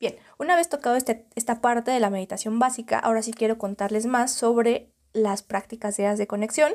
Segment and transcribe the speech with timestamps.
[0.00, 4.06] Bien, una vez tocado este, esta parte de la meditación básica, ahora sí quiero contarles
[4.06, 6.72] más sobre las prácticas diarias de conexión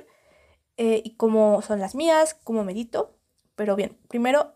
[0.75, 3.17] eh, y cómo son las mías, cómo medito.
[3.55, 4.55] Pero bien, primero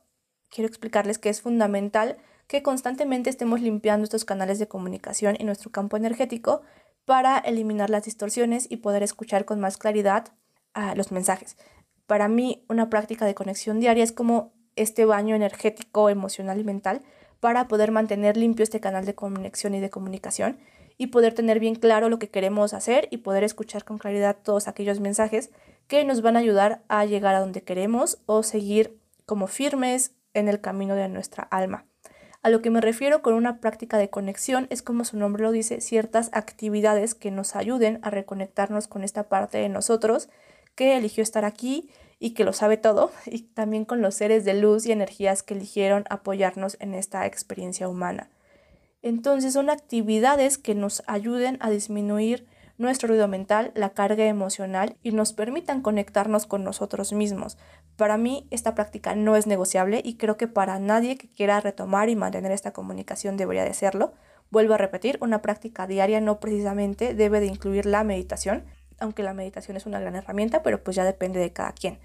[0.50, 2.18] quiero explicarles que es fundamental
[2.48, 6.62] que constantemente estemos limpiando estos canales de comunicación en nuestro campo energético
[7.06, 10.34] para eliminar las distorsiones y poder escuchar con más claridad
[10.74, 11.56] ah, los mensajes.
[12.06, 17.02] Para mí, una práctica de conexión diaria es como este baño energético, emocional y mental
[17.40, 20.58] para poder mantener limpio este canal de conexión y de comunicación
[20.98, 24.68] y poder tener bien claro lo que queremos hacer y poder escuchar con claridad todos
[24.68, 25.52] aquellos mensajes
[25.88, 30.48] que nos van a ayudar a llegar a donde queremos o seguir como firmes en
[30.48, 31.86] el camino de nuestra alma.
[32.44, 35.52] A lo que me refiero con una práctica de conexión es como su nombre lo
[35.52, 40.30] dice, ciertas actividades que nos ayuden a reconectarnos con esta parte de nosotros
[40.76, 44.54] que eligió estar aquí y que lo sabe todo, y también con los seres de
[44.54, 48.30] luz y energías que eligieron apoyarnos en esta experiencia humana.
[49.02, 55.12] Entonces son actividades que nos ayuden a disminuir nuestro ruido mental, la carga emocional y
[55.12, 57.58] nos permitan conectarnos con nosotros mismos.
[57.96, 62.10] Para mí esta práctica no es negociable y creo que para nadie que quiera retomar
[62.10, 64.14] y mantener esta comunicación debería de serlo.
[64.52, 68.66] Vuelvo a repetir, una práctica diaria no precisamente debe de incluir la meditación,
[69.00, 72.00] aunque la meditación es una gran herramienta, pero pues ya depende de cada quien.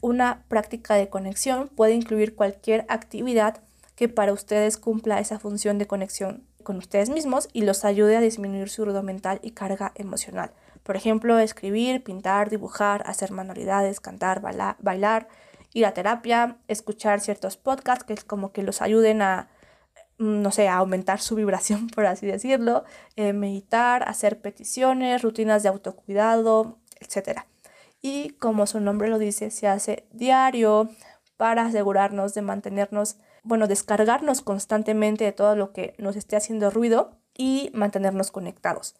[0.00, 3.62] Una práctica de conexión puede incluir cualquier actividad
[3.96, 8.20] que para ustedes cumpla esa función de conexión con ustedes mismos y los ayude a
[8.20, 10.50] disminuir su ruido mental y carga emocional.
[10.82, 15.28] Por ejemplo, escribir, pintar, dibujar, hacer manualidades, cantar, bailar,
[15.72, 19.48] ir a terapia, escuchar ciertos podcasts que es como que los ayuden a
[20.18, 22.84] no sé, aumentar su vibración, por así decirlo,
[23.16, 27.40] eh, meditar, hacer peticiones, rutinas de autocuidado, etc.
[28.00, 30.90] Y como su nombre lo dice, se hace diario
[31.36, 37.18] para asegurarnos de mantenernos, bueno, descargarnos constantemente de todo lo que nos esté haciendo ruido
[37.36, 38.94] y mantenernos conectados.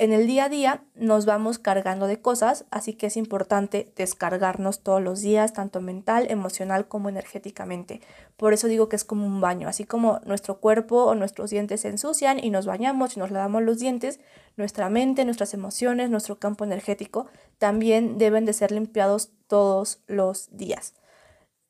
[0.00, 4.78] En el día a día nos vamos cargando de cosas, así que es importante descargarnos
[4.84, 8.00] todos los días, tanto mental, emocional como energéticamente.
[8.36, 11.80] Por eso digo que es como un baño, así como nuestro cuerpo o nuestros dientes
[11.80, 14.20] se ensucian y nos bañamos y nos lavamos los dientes,
[14.56, 17.26] nuestra mente, nuestras emociones, nuestro campo energético
[17.58, 20.94] también deben de ser limpiados todos los días.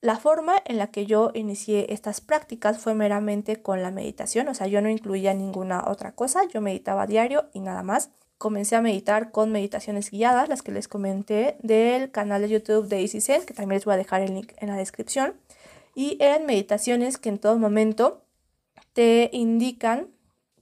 [0.00, 4.54] La forma en la que yo inicié estas prácticas fue meramente con la meditación, o
[4.54, 8.10] sea, yo no incluía ninguna otra cosa, yo meditaba diario y nada más.
[8.38, 13.00] Comencé a meditar con meditaciones guiadas, las que les comenté del canal de YouTube de
[13.00, 15.34] EasySense, que también les voy a dejar el link en la descripción.
[15.96, 18.22] Y eran meditaciones que en todo momento
[18.92, 20.06] te indican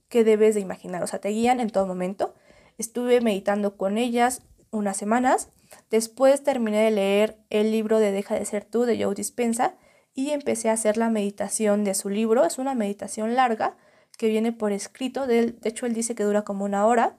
[0.09, 2.33] qué debes de imaginar, o sea, te guían en todo momento.
[2.79, 5.49] Estuve meditando con ellas unas semanas
[5.89, 9.75] Después terminé de leer el libro de Deja de ser tú de Joe Dispensa
[10.13, 12.45] y empecé a hacer la meditación de su libro.
[12.45, 13.77] Es una meditación larga
[14.17, 15.27] que viene por escrito.
[15.27, 17.17] De, de hecho, él dice que dura como una hora.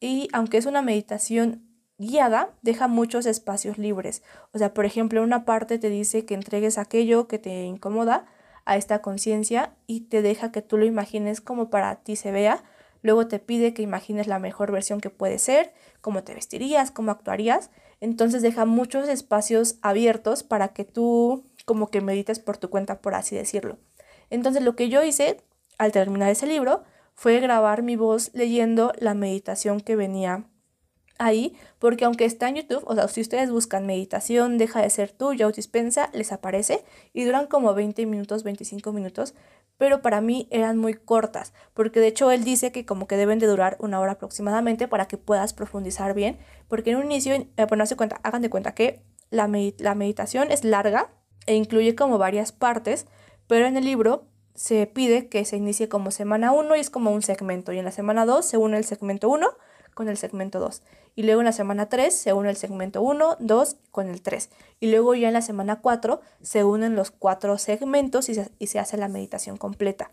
[0.00, 4.22] Y aunque es una meditación guiada, deja muchos espacios libres.
[4.52, 8.26] O sea, por ejemplo, una parte te dice que entregues aquello que te incomoda
[8.64, 12.62] a esta conciencia y te deja que tú lo imagines como para ti se vea.
[13.02, 17.10] Luego te pide que imagines la mejor versión que puede ser, cómo te vestirías, cómo
[17.10, 17.70] actuarías.
[18.00, 23.14] Entonces deja muchos espacios abiertos para que tú como que medites por tu cuenta, por
[23.14, 23.78] así decirlo.
[24.30, 25.42] Entonces lo que yo hice
[25.78, 26.82] al terminar ese libro
[27.14, 30.44] fue grabar mi voz leyendo la meditación que venía
[31.18, 35.10] ahí, porque aunque está en YouTube, o sea, si ustedes buscan meditación, deja de ser
[35.10, 39.34] tú, ya dispensa, les aparece y duran como 20 minutos, 25 minutos,
[39.78, 43.38] pero para mí eran muy cortas, porque de hecho él dice que como que deben
[43.38, 47.66] de durar una hora aproximadamente para que puedas profundizar bien, porque en un inicio, eh,
[47.96, 51.10] cuenta, hagan de cuenta que la, la meditación es larga
[51.46, 53.06] e incluye como varias partes,
[53.46, 57.12] pero en el libro se pide que se inicie como semana 1 y es como
[57.12, 59.48] un segmento, y en la semana 2 se une el segmento 1
[59.98, 60.80] con el segmento 2.
[61.16, 64.48] Y luego en la semana 3 se une el segmento 1, 2 con el 3.
[64.78, 68.68] Y luego ya en la semana 4 se unen los cuatro segmentos y se, y
[68.68, 70.12] se hace la meditación completa.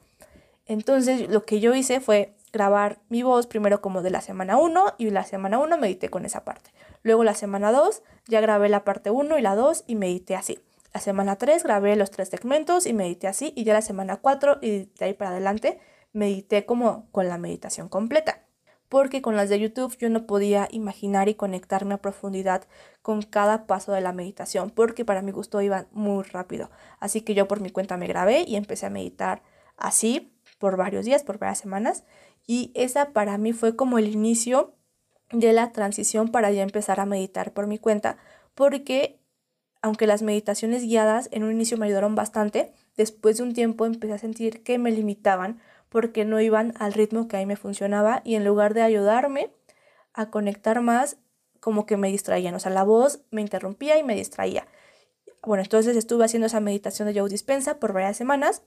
[0.66, 4.96] Entonces lo que yo hice fue grabar mi voz primero como de la semana 1
[4.98, 6.72] y la semana 1 medité con esa parte.
[7.04, 10.58] Luego la semana 2 ya grabé la parte 1 y la 2 y medité así.
[10.96, 14.58] La semana 3 grabé los tres segmentos y medité así y ya la semana 4
[14.64, 15.78] y de ahí para adelante
[16.12, 18.45] medité como con la meditación completa
[18.96, 22.64] porque con las de YouTube yo no podía imaginar y conectarme a profundidad
[23.02, 26.70] con cada paso de la meditación, porque para mi gusto iban muy rápido.
[27.02, 29.44] Así que yo por mi cuenta me grabé y empecé a meditar
[29.76, 32.06] así por varios días, por varias semanas,
[32.48, 34.76] y esa para mí fue como el inicio
[35.30, 38.16] de la transición para ya empezar a meditar por mi cuenta,
[38.54, 39.20] porque
[39.82, 44.14] aunque las meditaciones guiadas en un inicio me ayudaron bastante, después de un tiempo empecé
[44.14, 45.60] a sentir que me limitaban
[45.96, 49.54] porque no iban al ritmo que a mí me funcionaba y en lugar de ayudarme
[50.14, 51.16] a conectar más,
[51.62, 52.54] como que me distraían.
[52.54, 54.68] O sea, la voz me interrumpía y me distraía.
[55.42, 58.64] Bueno, entonces estuve haciendo esa meditación de Joe Dispensa por varias semanas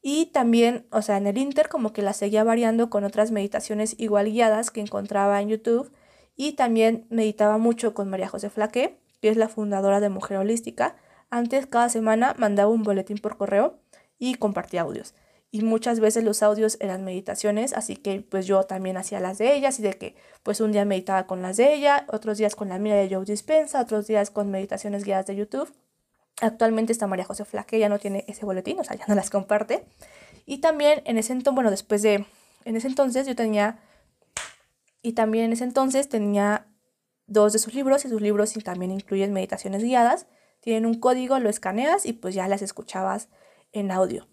[0.00, 3.94] y también, o sea, en el Inter como que la seguía variando con otras meditaciones
[3.98, 5.92] igual guiadas que encontraba en YouTube
[6.36, 10.96] y también meditaba mucho con María José Flaque, que es la fundadora de Mujer Holística.
[11.28, 13.78] Antes cada semana mandaba un boletín por correo
[14.18, 15.12] y compartía audios.
[15.54, 19.54] Y muchas veces los audios eran meditaciones, así que pues yo también hacía las de
[19.54, 22.70] ellas y de que pues un día meditaba con las de ella, otros días con
[22.70, 25.70] la mía de Joe Dispensa, otros días con meditaciones guiadas de YouTube.
[26.40, 29.28] Actualmente está María José Flaque, ya no tiene ese boletín, o sea, ya no las
[29.28, 29.84] comparte.
[30.46, 32.24] Y también en ese entonces, bueno, después de,
[32.64, 33.78] en ese entonces yo tenía,
[35.02, 36.66] y también en ese entonces tenía
[37.26, 40.26] dos de sus libros, y sus libros también incluyen meditaciones guiadas.
[40.60, 43.28] Tienen un código, lo escaneas y pues ya las escuchabas
[43.72, 44.26] en audio.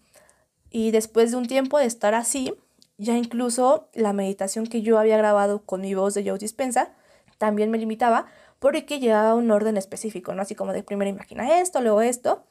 [0.70, 2.54] Y después de un tiempo de estar así,
[2.96, 6.94] ya incluso la meditación que yo había grabado con mi voz de Joe Dispensa
[7.38, 8.26] también me limitaba
[8.58, 10.42] porque llevaba un orden específico, ¿no?
[10.42, 12.44] Así como de primero imagina esto, luego esto.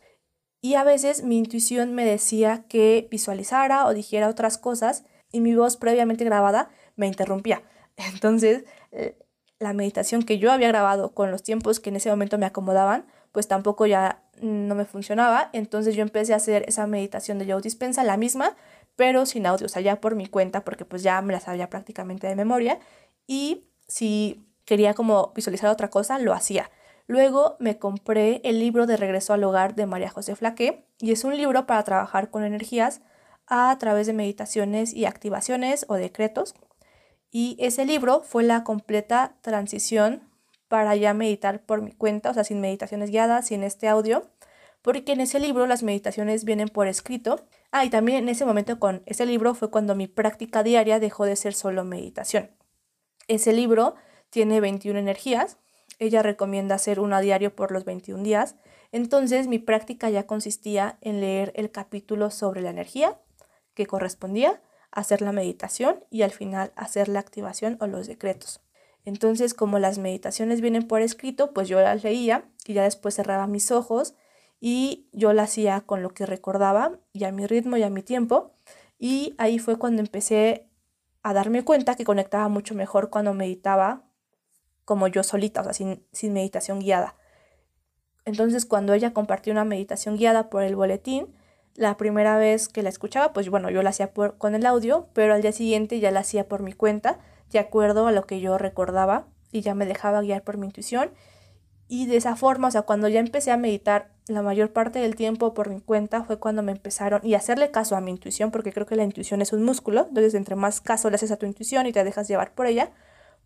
[0.62, 5.56] Y a veces mi intuición me decía que visualizara o dijera otras cosas y mi
[5.56, 7.63] voz previamente grabada me interrumpía.
[8.13, 9.18] Entonces, eh,
[9.60, 13.06] la meditación que yo había grabado con los tiempos que en ese momento me acomodaban,
[13.31, 15.50] pues tampoco ya no me funcionaba.
[15.54, 18.56] Entonces yo empecé a hacer esa meditación de Joe Dispensa, la misma,
[18.96, 21.70] pero sin audio, o sea, ya por mi cuenta, porque pues ya me la sabía
[21.70, 22.80] prácticamente de memoria.
[23.28, 26.70] Y si quería como visualizar otra cosa, lo hacía.
[27.08, 31.24] Luego me compré el libro de Regreso al Hogar de María José Flaque y es
[31.24, 33.02] un libro para trabajar con energías
[33.48, 36.54] a través de meditaciones y activaciones o decretos.
[37.31, 40.29] Y ese libro fue la completa transición
[40.69, 44.30] para ya meditar por mi cuenta, o sea, sin meditaciones guiadas, sin este audio,
[44.81, 47.45] porque en ese libro las meditaciones vienen por escrito.
[47.71, 51.25] Ah, y también en ese momento con ese libro fue cuando mi práctica diaria dejó
[51.25, 52.51] de ser solo meditación.
[53.27, 53.95] Ese libro
[54.30, 55.57] tiene 21 energías.
[55.98, 58.56] Ella recomienda hacer una diario por los 21 días.
[58.92, 63.19] Entonces mi práctica ya consistía en leer el capítulo sobre la energía
[63.74, 64.62] que correspondía,
[64.92, 68.62] hacer la meditación y al final hacer la activación o los decretos.
[69.06, 73.48] Entonces, como las meditaciones vienen por escrito, pues yo las leía y ya después cerraba
[73.48, 74.16] mis ojos
[74.60, 78.04] y yo las hacía con lo que recordaba y a mi ritmo y a mi
[78.04, 78.54] tiempo.
[78.98, 80.69] Y ahí fue cuando empecé
[81.24, 84.04] a darme cuenta que conectaba mucho mejor cuando meditaba
[84.86, 87.16] como yo solita, o sea, sin, sin meditación guiada.
[88.25, 91.36] Entonces, cuando ella compartió una meditación guiada por el boletín,
[91.75, 95.07] la primera vez que la escuchaba, pues bueno, yo la hacía por, con el audio,
[95.13, 97.19] pero al día siguiente ya la hacía por mi cuenta,
[97.51, 101.12] de acuerdo a lo que yo recordaba y ya me dejaba guiar por mi intuición.
[101.88, 105.16] Y de esa forma, o sea, cuando ya empecé a meditar la mayor parte del
[105.16, 108.72] tiempo por mi cuenta, fue cuando me empezaron, y hacerle caso a mi intuición, porque
[108.72, 111.48] creo que la intuición es un músculo, entonces entre más caso le haces a tu
[111.48, 112.92] intuición y te dejas llevar por ella,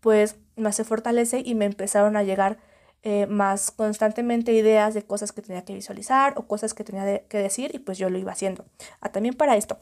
[0.00, 2.58] pues más se fortalece y me empezaron a llegar
[3.02, 7.38] eh, más constantemente ideas de cosas que tenía que visualizar o cosas que tenía que
[7.38, 8.66] decir y pues yo lo iba haciendo.
[9.00, 9.78] Ah, también para esto,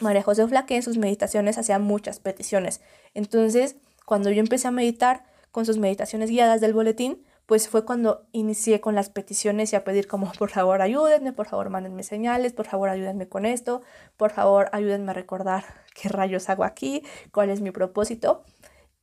[0.00, 2.80] María José Flaque en sus meditaciones hacía muchas peticiones.
[3.14, 8.26] Entonces, cuando yo empecé a meditar con sus meditaciones guiadas del boletín, pues fue cuando
[8.32, 12.52] inicié con las peticiones y a pedir como por favor ayúdenme, por favor mándenme señales,
[12.52, 13.82] por favor ayúdenme con esto,
[14.16, 15.64] por favor ayúdenme a recordar
[15.94, 17.02] qué rayos hago aquí,
[17.32, 18.42] cuál es mi propósito.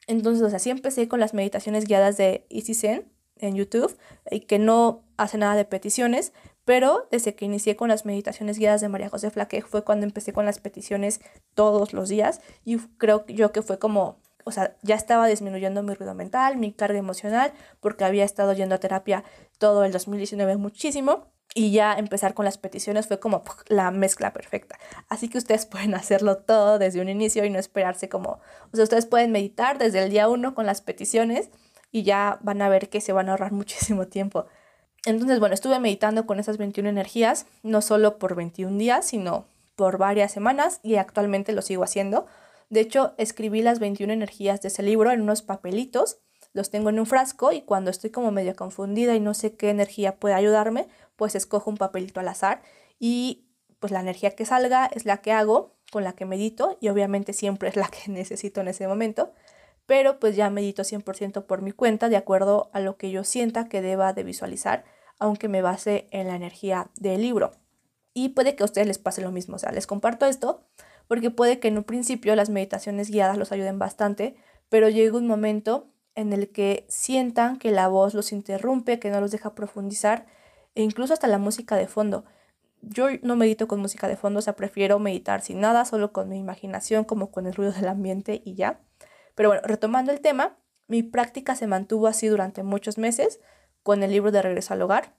[0.08, 3.98] Entonces, así empecé con las meditaciones guiadas de Easy Zen en YouTube,
[4.30, 6.34] y que no hace nada de peticiones,
[6.66, 10.34] pero desde que inicié con las meditaciones guiadas de María José Flaque fue cuando empecé
[10.34, 11.22] con las peticiones
[11.54, 15.94] todos los días y creo yo que fue como, o sea, ya estaba disminuyendo mi
[15.94, 19.24] ruido mental, mi carga emocional, porque había estado yendo a terapia
[19.58, 24.80] todo el 2019 muchísimo y ya empezar con las peticiones fue como la mezcla perfecta.
[25.10, 28.40] Así que ustedes pueden hacerlo todo desde un inicio y no esperarse como,
[28.72, 31.50] o sea, ustedes pueden meditar desde el día uno con las peticiones
[31.92, 34.46] y ya van a ver que se van a ahorrar muchísimo tiempo.
[35.06, 39.46] Entonces, bueno, estuve meditando con esas 21 energías, no solo por 21 días, sino
[39.76, 42.26] por varias semanas y actualmente lo sigo haciendo.
[42.70, 46.20] De hecho, escribí las 21 energías de ese libro en unos papelitos,
[46.54, 49.70] los tengo en un frasco y cuando estoy como medio confundida y no sé qué
[49.70, 52.62] energía puede ayudarme, pues escojo un papelito al azar
[53.00, 53.48] y
[53.80, 57.34] pues la energía que salga es la que hago, con la que medito y obviamente
[57.34, 59.34] siempre es la que necesito en ese momento,
[59.86, 63.68] pero pues ya medito 100% por mi cuenta de acuerdo a lo que yo sienta
[63.68, 64.86] que deba de visualizar,
[65.20, 67.52] aunque me base en la energía del libro.
[68.14, 70.66] Y puede que a ustedes les pase lo mismo, o sea, les comparto esto
[71.08, 74.36] porque puede que en un principio las meditaciones guiadas los ayuden bastante,
[74.70, 79.20] pero llega un momento en el que sientan que la voz los interrumpe, que no
[79.20, 80.26] los deja profundizar
[80.76, 82.26] e incluso hasta la música de fondo.
[82.82, 86.30] yo no medito con música de fondo, o sea, prefiero meditar sin nada, solo con
[86.30, 88.82] mi imaginación, como con el ruido del ambiente y ya.
[89.36, 93.40] Pero bueno, retomando el tema, mi práctica se mantuvo así durante muchos meses
[93.84, 95.14] con el libro de Regreso al Hogar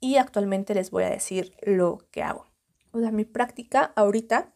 [0.00, 2.46] y actualmente les voy a decir lo que hago.
[2.92, 4.52] O sea, mi práctica ahorita,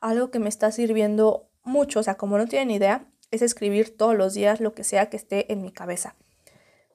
[0.00, 4.16] algo que me está sirviendo mucho, o sea, como no tienen idea, es escribir todos
[4.16, 6.16] los días lo que sea que esté en mi cabeza.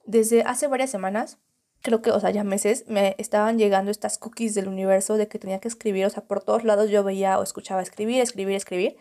[0.04, 1.38] Desde hace varias semanas
[1.82, 5.38] creo que, o sea, ya meses, me estaban llegando estas cookies del universo de que
[5.38, 8.96] tenía que escribir, o sea, por todos lados yo veía o escuchaba escribir, escribir, escribir,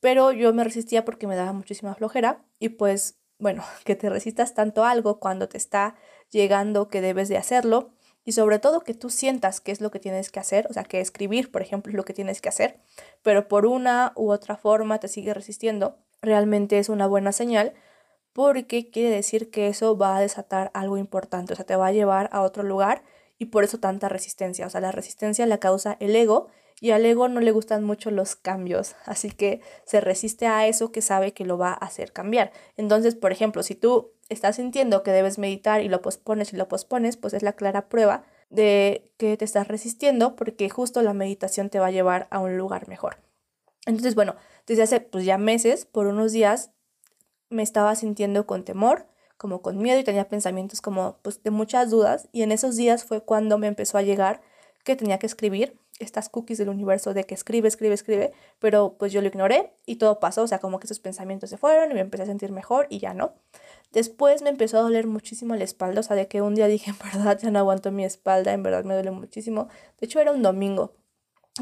[0.00, 4.54] pero yo me resistía porque me daba muchísima flojera y pues, bueno, que te resistas
[4.54, 5.96] tanto a algo cuando te está
[6.30, 7.92] llegando que debes de hacerlo
[8.24, 10.84] y sobre todo que tú sientas qué es lo que tienes que hacer, o sea,
[10.84, 12.80] que escribir, por ejemplo, es lo que tienes que hacer,
[13.22, 17.74] pero por una u otra forma te sigue resistiendo, realmente es una buena señal
[18.32, 21.92] porque quiere decir que eso va a desatar algo importante, o sea, te va a
[21.92, 23.02] llevar a otro lugar
[23.38, 26.48] y por eso tanta resistencia, o sea, la resistencia la causa el ego
[26.84, 30.92] y al ego no le gustan mucho los cambios, así que se resiste a eso
[30.92, 32.52] que sabe que lo va a hacer cambiar.
[32.76, 36.68] Entonces, por ejemplo, si tú estás sintiendo que debes meditar y lo pospones y lo
[36.68, 41.70] pospones, pues es la clara prueba de que te estás resistiendo porque justo la meditación
[41.70, 43.16] te va a llevar a un lugar mejor.
[43.86, 44.36] Entonces, bueno,
[44.66, 46.70] desde hace pues ya meses, por unos días,
[47.48, 49.06] me estaba sintiendo con temor,
[49.38, 53.04] como con miedo y tenía pensamientos como pues de muchas dudas y en esos días
[53.04, 54.42] fue cuando me empezó a llegar
[54.84, 59.12] que tenía que escribir estas cookies del universo de que escribe, escribe, escribe, pero pues
[59.12, 61.94] yo lo ignoré y todo pasó, o sea, como que esos pensamientos se fueron y
[61.94, 63.34] me empecé a sentir mejor y ya no.
[63.92, 66.90] Después me empezó a doler muchísimo la espalda, o sea, de que un día dije,
[66.92, 69.68] en verdad, ya no aguanto mi espalda, en verdad me duele muchísimo.
[70.00, 70.94] De hecho, era un domingo.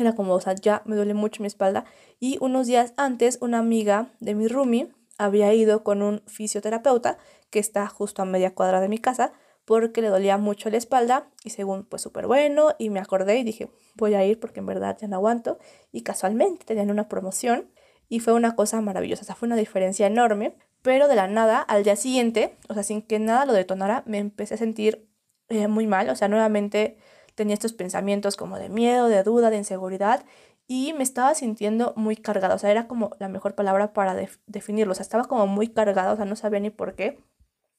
[0.01, 1.85] Era como, o sea, ya me duele mucho mi espalda.
[2.19, 7.19] Y unos días antes, una amiga de mi roomie había ido con un fisioterapeuta
[7.51, 9.35] que está justo a media cuadra de mi casa
[9.65, 13.45] porque le dolía mucho la espalda y según pues súper bueno y me acordé y
[13.45, 15.59] dije voy a ir porque en verdad ya no aguanto
[15.93, 17.71] y casualmente tenían una promoción
[18.13, 21.63] y fue una cosa maravillosa, o sea, fue una diferencia enorme, pero de la nada
[21.63, 25.09] al día siguiente, o sea, sin que nada lo detonara, me empecé a sentir
[25.49, 26.99] eh, muy mal, o sea, nuevamente
[27.35, 30.27] tenía estos pensamientos como de miedo, de duda, de inseguridad
[30.67, 34.15] y me estaba sintiendo muy cargada, o sea, era como la mejor palabra para
[34.47, 37.19] definirlo, o sea, estaba como muy cargada, o sea, no sabía ni por qué,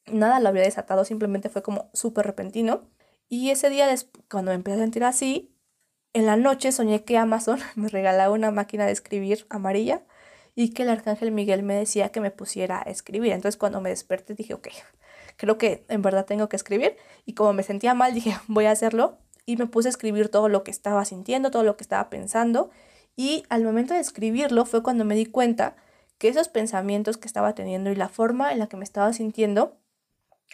[0.07, 2.89] nada lo había desatado, simplemente fue como súper repentino.
[3.29, 3.93] Y ese día,
[4.29, 5.53] cuando me empecé a sentir así,
[6.13, 10.03] en la noche soñé que Amazon me regalaba una máquina de escribir amarilla
[10.55, 13.31] y que el arcángel Miguel me decía que me pusiera a escribir.
[13.31, 14.67] Entonces cuando me desperté dije, ok,
[15.37, 16.95] creo que en verdad tengo que escribir.
[17.25, 20.49] Y como me sentía mal, dije, voy a hacerlo y me puse a escribir todo
[20.49, 22.69] lo que estaba sintiendo, todo lo que estaba pensando.
[23.15, 25.75] Y al momento de escribirlo fue cuando me di cuenta
[26.17, 29.77] que esos pensamientos que estaba teniendo y la forma en la que me estaba sintiendo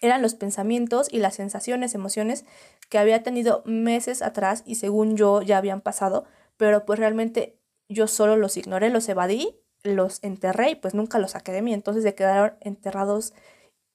[0.01, 2.45] eran los pensamientos y las sensaciones, emociones
[2.89, 6.25] que había tenido meses atrás y según yo ya habían pasado,
[6.57, 11.31] pero pues realmente yo solo los ignoré, los evadí, los enterré y pues nunca los
[11.31, 13.33] saqué de mí, entonces se quedaron enterrados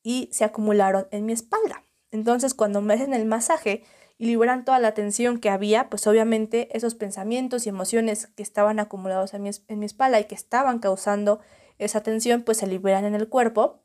[0.03, 1.85] y se acumularon en mi espalda.
[2.11, 3.85] Entonces cuando me hacen el masaje,
[4.19, 8.79] y liberan toda la tensión que había, pues obviamente esos pensamientos y emociones que estaban
[8.79, 11.41] acumulados en mi, en mi espalda y que estaban causando
[11.79, 13.84] esa tensión, pues se liberan en el cuerpo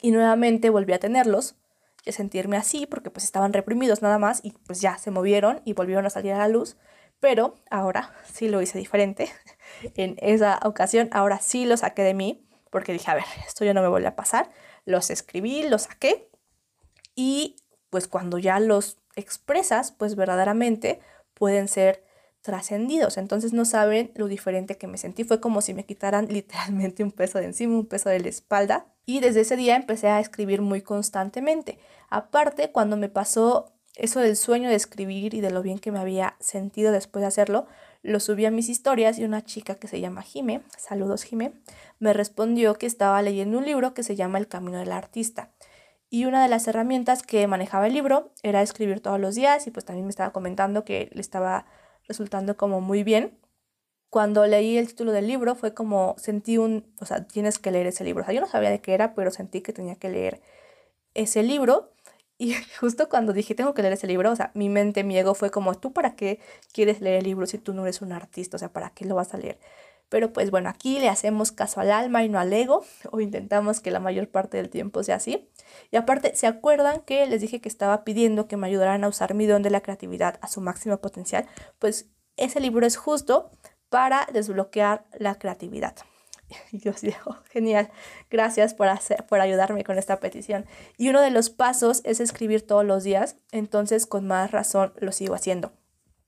[0.00, 1.56] y nuevamente volví a tenerlos
[2.04, 5.60] y a sentirme así porque pues estaban reprimidos nada más y pues ya se movieron
[5.64, 6.76] y volvieron a salir a la luz,
[7.20, 9.30] pero ahora sí lo hice diferente.
[9.94, 13.74] en esa ocasión ahora sí lo saqué de mí porque dije, a ver, esto ya
[13.74, 14.50] no me vuelve a pasar.
[14.84, 16.30] Los escribí, los saqué
[17.14, 17.56] y
[17.90, 21.00] pues cuando ya los expresas, pues verdaderamente
[21.34, 22.04] pueden ser
[22.42, 23.18] trascendidos.
[23.18, 25.24] Entonces no saben lo diferente que me sentí.
[25.24, 28.86] Fue como si me quitaran literalmente un peso de encima, un peso de la espalda.
[29.06, 31.78] Y desde ese día empecé a escribir muy constantemente.
[32.08, 35.98] Aparte, cuando me pasó eso del sueño de escribir y de lo bien que me
[35.98, 37.66] había sentido después de hacerlo,
[38.02, 41.52] lo subí a mis historias y una chica que se llama Jime, saludos Jime,
[41.98, 45.50] me respondió que estaba leyendo un libro que se llama El Camino del Artista.
[46.08, 49.70] Y una de las herramientas que manejaba el libro era escribir todos los días y
[49.70, 51.66] pues también me estaba comentando que le estaba
[52.10, 53.38] resultando como muy bien.
[54.10, 57.86] Cuando leí el título del libro fue como sentí un, o sea, tienes que leer
[57.86, 58.22] ese libro.
[58.22, 60.42] O sea, yo no sabía de qué era, pero sentí que tenía que leer
[61.14, 61.92] ese libro.
[62.38, 65.34] Y justo cuando dije, tengo que leer ese libro, o sea, mi mente, mi ego
[65.34, 66.40] fue como, ¿tú para qué
[66.72, 68.56] quieres leer el libro si tú no eres un artista?
[68.56, 69.58] O sea, ¿para qué lo vas a leer?
[70.10, 73.80] Pero pues bueno, aquí le hacemos caso al alma y no al ego, o intentamos
[73.80, 75.48] que la mayor parte del tiempo sea así.
[75.90, 79.32] Y aparte, ¿se acuerdan que les dije que estaba pidiendo que me ayudaran a usar
[79.32, 81.46] mi don de la creatividad a su máximo potencial?
[81.78, 83.50] Pues ese libro es justo
[83.88, 85.94] para desbloquear la creatividad.
[86.72, 87.90] Y yo digo, genial,
[88.28, 90.66] gracias por, hacer, por ayudarme con esta petición.
[90.96, 95.12] Y uno de los pasos es escribir todos los días, entonces con más razón lo
[95.12, 95.72] sigo haciendo.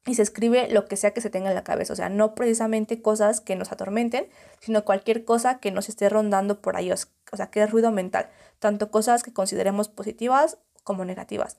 [0.07, 2.35] Y se escribe lo que sea que se tenga en la cabeza, o sea, no
[2.35, 4.29] precisamente cosas que nos atormenten,
[4.61, 6.97] sino cualquier cosa que nos esté rondando por ahí, o
[7.37, 8.29] sea, que es ruido mental,
[8.59, 11.57] tanto cosas que consideremos positivas como negativas.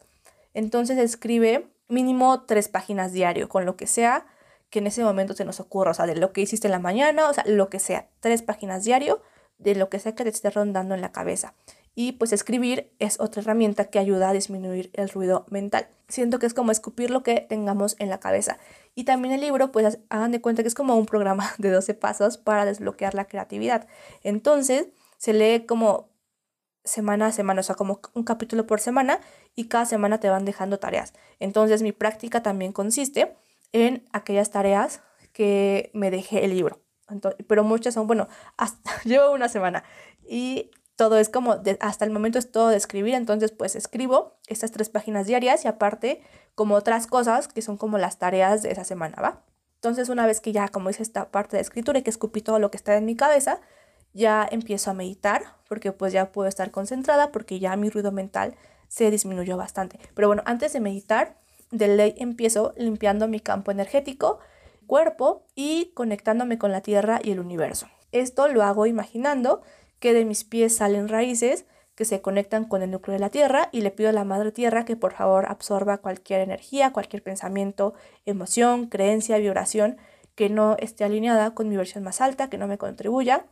[0.53, 4.25] Entonces escribe mínimo tres páginas diario, con lo que sea
[4.69, 6.79] que en ese momento se nos ocurra, o sea, de lo que hiciste en la
[6.79, 9.21] mañana, o sea, lo que sea, tres páginas diario,
[9.59, 11.53] de lo que sea que te esté rondando en la cabeza.
[11.95, 15.88] Y pues escribir es otra herramienta que ayuda a disminuir el ruido mental.
[16.13, 18.60] Siento que es como escupir lo que tengamos en la cabeza.
[18.93, 21.96] Y también el libro, pues hagan de cuenta que es como un programa de 12
[21.96, 23.88] pasos para desbloquear la creatividad.
[24.22, 26.12] Entonces, se lee como
[26.84, 29.22] semana a semana, o sea, como un capítulo por semana
[29.55, 31.13] y cada semana te van dejando tareas.
[31.39, 33.36] Entonces, mi práctica también consiste
[33.72, 35.01] en aquellas tareas
[35.32, 36.79] que me dejé el libro.
[37.48, 39.84] pero muchas son, bueno, hasta, llevo una semana
[40.29, 40.70] y
[41.03, 44.88] todo es como, hasta el momento es todo de escribir, entonces pues escribo estas tres
[44.88, 46.22] páginas diarias y aparte
[46.55, 49.41] como otras cosas que son como las tareas de esa semana, ¿va?
[49.75, 52.57] Entonces una vez que ya como hice esta parte de escritura y que escupí todo
[52.57, 53.60] lo que está en mi cabeza,
[54.13, 58.55] ya empiezo a meditar porque pues ya puedo estar concentrada porque ya mi ruido mental
[58.88, 60.00] se disminuyó bastante.
[60.15, 61.36] Pero bueno, antes de meditar,
[61.72, 64.39] de ley empiezo limpiando mi campo energético,
[64.88, 67.88] cuerpo y conectándome con la tierra y el universo.
[68.13, 69.63] Esto lo hago imaginando
[70.03, 73.69] que de mis pies salen raíces que se conectan con el núcleo de la Tierra
[73.72, 77.93] y le pido a la Madre Tierra que por favor absorba cualquier energía, cualquier pensamiento,
[78.25, 79.95] emoción, creencia, vibración
[80.36, 83.45] que no esté alineada con mi versión más alta, que no me contribuya,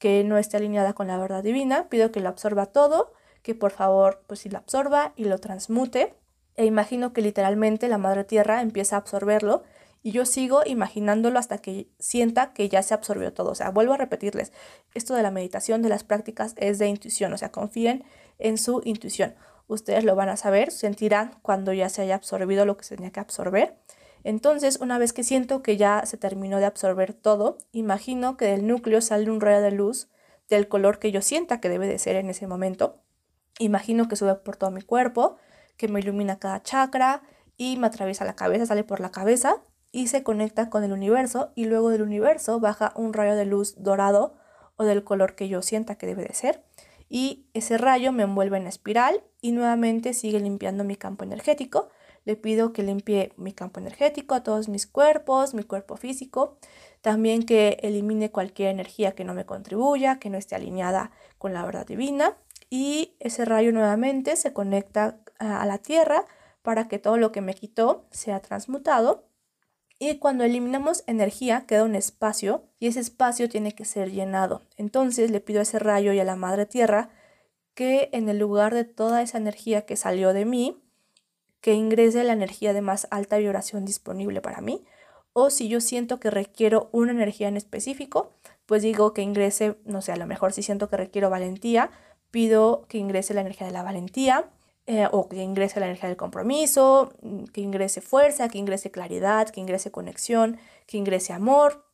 [0.00, 1.88] que no esté alineada con la verdad divina.
[1.88, 3.12] Pido que lo absorba todo,
[3.44, 6.16] que por favor pues si lo absorba y lo transmute.
[6.56, 9.62] E imagino que literalmente la Madre Tierra empieza a absorberlo
[10.02, 13.52] y yo sigo imaginándolo hasta que sienta que ya se absorbió todo.
[13.52, 14.52] O sea, vuelvo a repetirles,
[14.94, 17.32] esto de la meditación, de las prácticas, es de intuición.
[17.32, 18.04] O sea, confíen
[18.38, 19.36] en su intuición.
[19.68, 23.12] Ustedes lo van a saber, sentirán cuando ya se haya absorbido lo que se tenía
[23.12, 23.78] que absorber.
[24.24, 28.66] Entonces, una vez que siento que ya se terminó de absorber todo, imagino que del
[28.66, 30.08] núcleo sale un rayo de luz
[30.48, 33.00] del color que yo sienta que debe de ser en ese momento.
[33.58, 35.36] Imagino que sube por todo mi cuerpo,
[35.76, 37.22] que me ilumina cada chakra
[37.56, 41.52] y me atraviesa la cabeza, sale por la cabeza y se conecta con el universo
[41.54, 44.34] y luego del universo baja un rayo de luz dorado
[44.76, 46.64] o del color que yo sienta que debe de ser
[47.08, 51.90] y ese rayo me envuelve en espiral y nuevamente sigue limpiando mi campo energético.
[52.24, 56.56] Le pido que limpie mi campo energético, a todos mis cuerpos, mi cuerpo físico,
[57.02, 61.66] también que elimine cualquier energía que no me contribuya, que no esté alineada con la
[61.66, 62.38] verdad divina
[62.70, 66.24] y ese rayo nuevamente se conecta a la tierra
[66.62, 69.26] para que todo lo que me quitó sea transmutado
[70.04, 74.62] y cuando eliminamos energía queda un espacio y ese espacio tiene que ser llenado.
[74.76, 77.10] Entonces le pido a ese rayo y a la madre tierra
[77.74, 80.82] que en el lugar de toda esa energía que salió de mí,
[81.60, 84.84] que ingrese la energía de más alta vibración disponible para mí.
[85.34, 88.32] O si yo siento que requiero una energía en específico,
[88.66, 91.92] pues digo que ingrese, no sé, a lo mejor si siento que requiero valentía,
[92.32, 94.50] pido que ingrese la energía de la valentía.
[94.86, 97.12] Eh, o que ingrese la energía del compromiso,
[97.52, 101.86] que ingrese fuerza, que ingrese claridad, que ingrese conexión, que ingrese amor,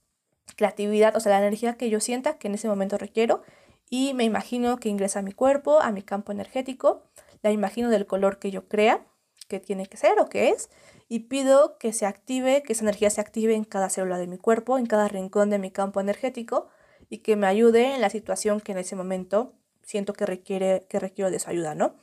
[0.57, 3.42] creatividad, o sea, la energía que yo sienta que en ese momento requiero
[3.90, 7.03] y me imagino que ingresa a mi cuerpo, a mi campo energético,
[7.42, 9.07] la imagino del color que yo crea
[9.48, 10.70] que tiene que ser o que es
[11.09, 14.38] y pido que se active, que esa energía se active en cada célula de mi
[14.38, 16.68] cuerpo, en cada rincón de mi campo energético
[17.09, 20.98] y que me ayude en la situación que en ese momento siento que requiere que
[20.98, 21.94] requiero de su ayuda, ¿no?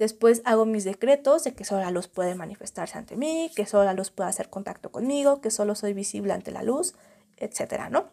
[0.00, 3.84] Después hago mis decretos de que solo la luz puede manifestarse ante mí, que solo
[3.84, 6.94] la luz puede hacer contacto conmigo, que solo soy visible ante la luz,
[7.36, 8.06] etcétera, ¿no?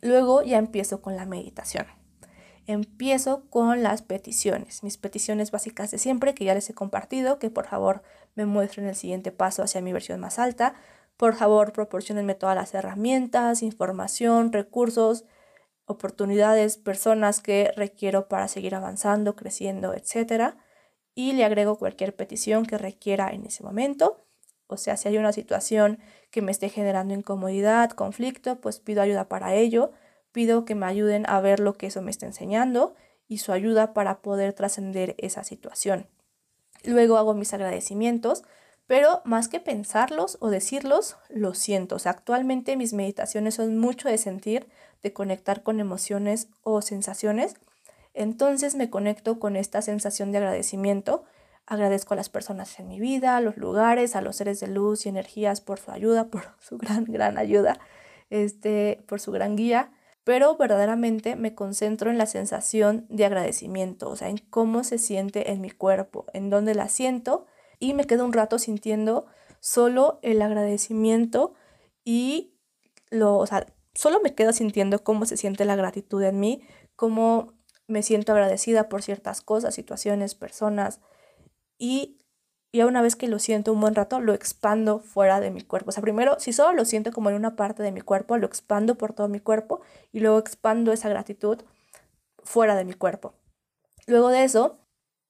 [0.00, 1.86] Luego ya empiezo con la meditación.
[2.66, 7.48] Empiezo con las peticiones, mis peticiones básicas de siempre que ya les he compartido, que
[7.48, 8.02] por favor
[8.34, 10.74] me muestren el siguiente paso hacia mi versión más alta.
[11.16, 15.24] Por favor, proporcionenme todas las herramientas, información, recursos,
[15.84, 20.56] oportunidades, personas que requiero para seguir avanzando, creciendo, etcétera
[21.14, 24.24] y le agrego cualquier petición que requiera en ese momento.
[24.66, 25.98] O sea, si hay una situación
[26.30, 29.92] que me esté generando incomodidad, conflicto, pues pido ayuda para ello.
[30.32, 32.94] Pido que me ayuden a ver lo que eso me está enseñando
[33.28, 36.08] y su ayuda para poder trascender esa situación.
[36.82, 38.42] Luego hago mis agradecimientos,
[38.86, 41.96] pero más que pensarlos o decirlos, los siento.
[41.96, 44.68] O sea, actualmente mis meditaciones son mucho de sentir,
[45.02, 47.54] de conectar con emociones o sensaciones
[48.14, 51.24] entonces me conecto con esta sensación de agradecimiento.
[51.66, 55.04] Agradezco a las personas en mi vida, a los lugares, a los seres de luz
[55.04, 57.78] y energías por su ayuda, por su gran, gran ayuda,
[58.30, 59.92] este, por su gran guía.
[60.22, 65.50] Pero verdaderamente me concentro en la sensación de agradecimiento, o sea, en cómo se siente
[65.50, 67.44] en mi cuerpo, en dónde la siento
[67.78, 69.26] y me quedo un rato sintiendo
[69.60, 71.52] solo el agradecimiento
[72.04, 72.54] y
[73.10, 76.62] lo, o sea, solo me quedo sintiendo cómo se siente la gratitud en mí,
[76.96, 77.53] cómo
[77.86, 81.00] me siento agradecida por ciertas cosas, situaciones, personas
[81.78, 82.18] y
[82.72, 85.90] ya una vez que lo siento un buen rato, lo expando fuera de mi cuerpo.
[85.90, 88.46] O sea, primero, si solo lo siento como en una parte de mi cuerpo, lo
[88.46, 89.80] expando por todo mi cuerpo
[90.12, 91.62] y luego expando esa gratitud
[92.42, 93.34] fuera de mi cuerpo.
[94.06, 94.80] Luego de eso,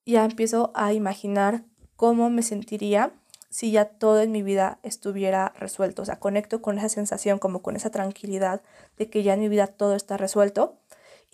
[0.07, 1.64] ya empiezo a imaginar
[1.97, 3.12] cómo me sentiría
[3.51, 6.03] si ya todo en mi vida estuviera resuelto.
[6.03, 8.62] O sea, conecto con esa sensación, como con esa tranquilidad
[8.97, 10.81] de que ya en mi vida todo está resuelto.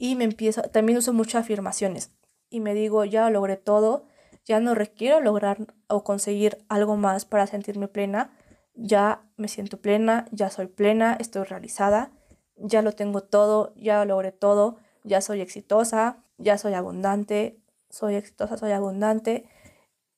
[0.02, 2.10] Y me empiezo, también uso muchas afirmaciones.
[2.48, 4.06] Y me digo, ya logré todo,
[4.46, 5.58] ya no requiero lograr
[5.88, 8.34] o conseguir algo más para sentirme plena,
[8.72, 12.12] ya me siento plena, ya soy plena, estoy realizada,
[12.56, 17.60] ya lo tengo todo, ya logré todo, ya soy exitosa, ya soy abundante,
[17.90, 19.44] soy exitosa, soy abundante.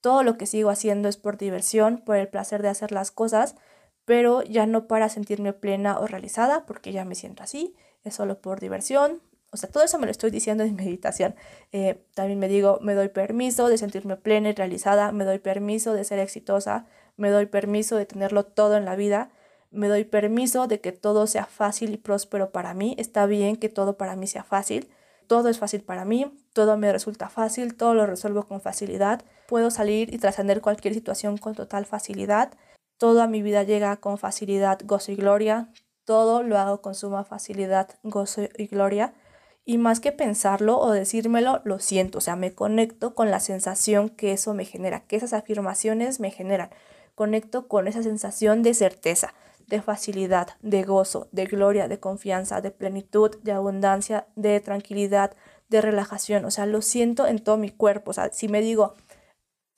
[0.00, 3.56] Todo lo que sigo haciendo es por diversión, por el placer de hacer las cosas,
[4.04, 8.40] pero ya no para sentirme plena o realizada, porque ya me siento así, es solo
[8.40, 9.20] por diversión,
[9.52, 11.34] o sea, todo eso me lo estoy diciendo en meditación.
[11.72, 15.92] Eh, también me digo, me doy permiso de sentirme plena y realizada, me doy permiso
[15.92, 16.86] de ser exitosa,
[17.16, 19.30] me doy permiso de tenerlo todo en la vida,
[19.70, 22.94] me doy permiso de que todo sea fácil y próspero para mí.
[22.98, 24.90] Está bien que todo para mí sea fácil.
[25.26, 29.22] Todo es fácil para mí, todo me resulta fácil, todo lo resuelvo con facilidad.
[29.48, 32.52] Puedo salir y trascender cualquier situación con total facilidad.
[32.98, 35.68] Toda mi vida llega con facilidad, gozo y gloria.
[36.04, 39.14] Todo lo hago con suma facilidad, gozo y gloria
[39.64, 44.08] y más que pensarlo o decírmelo, lo siento, o sea, me conecto con la sensación
[44.08, 46.70] que eso me genera, que esas afirmaciones me generan.
[47.14, 49.34] Conecto con esa sensación de certeza,
[49.68, 55.36] de facilidad, de gozo, de gloria, de confianza, de plenitud, de abundancia, de tranquilidad,
[55.68, 56.44] de relajación.
[56.44, 58.10] O sea, lo siento en todo mi cuerpo.
[58.10, 58.94] O sea, si me digo,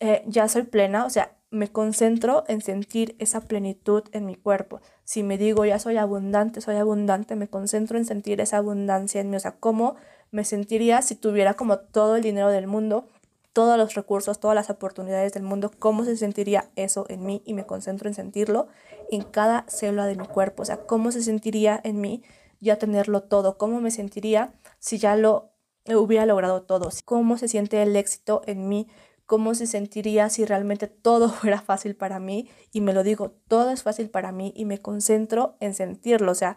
[0.01, 4.81] eh, ya soy plena, o sea, me concentro en sentir esa plenitud en mi cuerpo.
[5.05, 9.31] Si me digo ya soy abundante, soy abundante, me concentro en sentir esa abundancia en
[9.31, 9.37] mí.
[9.37, 9.95] O sea, cómo
[10.31, 13.09] me sentiría si tuviera como todo el dinero del mundo,
[13.53, 17.55] todos los recursos, todas las oportunidades del mundo, cómo se sentiría eso en mí y
[17.55, 18.67] me concentro en sentirlo
[19.11, 20.63] en cada célula de mi cuerpo.
[20.63, 22.25] O sea, cómo se sentiría en mí
[22.61, 25.53] ya tenerlo todo, cómo me sentiría si ya lo
[25.87, 28.89] hubiera logrado todo, cómo se siente el éxito en mí
[29.27, 33.71] cómo se sentiría si realmente todo fuera fácil para mí y me lo digo, todo
[33.71, 36.57] es fácil para mí y me concentro en sentirlo, o sea,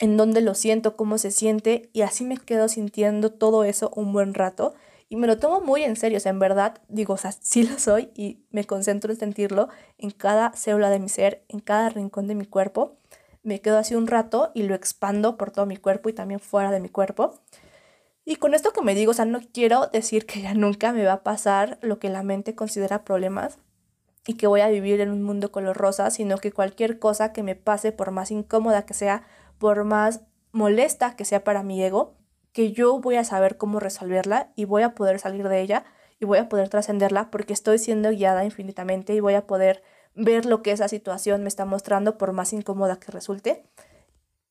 [0.00, 4.12] en dónde lo siento, cómo se siente y así me quedo sintiendo todo eso un
[4.12, 4.74] buen rato
[5.10, 7.62] y me lo tomo muy en serio, o sea, en verdad digo, o sea, sí
[7.66, 11.88] lo soy y me concentro en sentirlo en cada célula de mi ser, en cada
[11.88, 12.98] rincón de mi cuerpo.
[13.42, 16.70] Me quedo así un rato y lo expando por todo mi cuerpo y también fuera
[16.70, 17.40] de mi cuerpo.
[18.30, 21.02] Y con esto que me digo, o sea, no quiero decir que ya nunca me
[21.02, 23.56] va a pasar lo que la mente considera problemas
[24.26, 27.42] y que voy a vivir en un mundo color rosa, sino que cualquier cosa que
[27.42, 30.20] me pase, por más incómoda que sea, por más
[30.52, 32.18] molesta que sea para mi ego,
[32.52, 35.86] que yo voy a saber cómo resolverla y voy a poder salir de ella
[36.20, 39.82] y voy a poder trascenderla porque estoy siendo guiada infinitamente y voy a poder
[40.14, 43.64] ver lo que esa situación me está mostrando por más incómoda que resulte.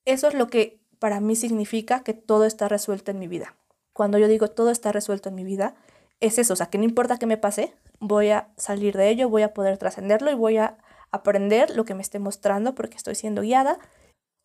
[0.04, 3.54] Eso es lo que para mí significa que todo está resuelto en mi vida
[3.98, 5.74] cuando yo digo todo está resuelto en mi vida,
[6.20, 9.28] es eso, o sea, que no importa qué me pase, voy a salir de ello,
[9.28, 10.78] voy a poder trascenderlo y voy a
[11.10, 13.80] aprender lo que me esté mostrando porque estoy siendo guiada.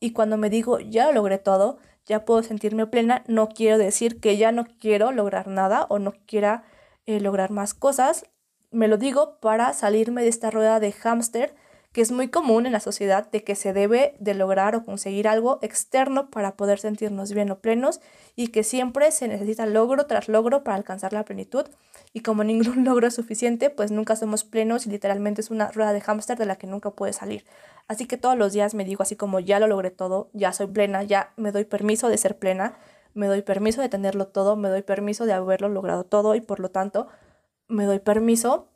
[0.01, 4.39] Y cuando me digo ya logré todo, ya puedo sentirme plena, no quiero decir que
[4.39, 6.65] ya no quiero lograr nada o no quiera
[7.05, 8.25] eh, lograr más cosas.
[8.71, 11.55] Me lo digo para salirme de esta rueda de hámster
[11.93, 15.29] que es muy común en la sociedad de que se debe de lograr o conseguir
[15.29, 18.01] algo externo para poder sentirnos bien o plenos
[18.35, 21.67] y que siempre se necesita logro tras logro para alcanzar la plenitud
[22.15, 25.93] y como ningún logro es suficiente, pues nunca somos plenos y literalmente es una rueda
[25.93, 27.45] de hámster de la que nunca puede salir.
[27.89, 30.69] Así que todos los días me digo así como ya lo logré todo, ya soy
[30.69, 32.79] plena, ya me doy permiso de ser plena,
[33.13, 36.59] me doy permiso de tenerlo todo, me doy permiso de haberlo logrado todo y por
[36.59, 37.09] lo tanto
[37.69, 38.69] me doy permiso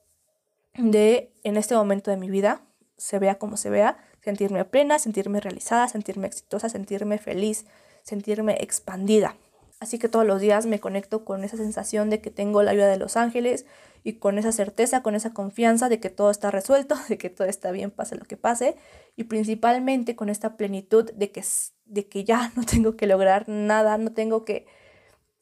[0.75, 2.66] de en este momento de mi vida
[2.97, 7.67] se vea como se vea, sentirme plena, sentirme realizada, sentirme exitosa, sentirme feliz,
[8.03, 9.37] sentirme expandida.
[9.79, 12.89] Así que todos los días me conecto con esa sensación de que tengo la ayuda
[12.89, 13.67] de los ángeles
[14.05, 17.47] y con esa certeza, con esa confianza de que todo está resuelto, de que todo
[17.47, 18.77] está bien, pase lo que pase,
[19.17, 21.45] y principalmente con esta plenitud de que,
[21.85, 24.67] de que ya no tengo que lograr nada, no tengo que